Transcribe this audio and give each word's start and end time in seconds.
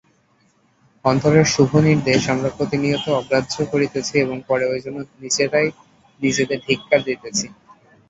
অন্তরের 1.05 1.45
শুভনির্দেশ 1.45 2.21
আমরা 2.29 2.49
প্রতিনিয়ত 2.57 3.05
অগ্রাহ্য 3.11 3.55
করিতেছি 3.71 4.13
এবং 4.19 4.37
পরে 4.47 4.65
ঐজন্য 4.71 4.99
নিজেরাই 5.21 5.67
নিজেদের 6.21 6.59
ধিক্কার 6.67 6.99
দিতেছি। 7.03 7.45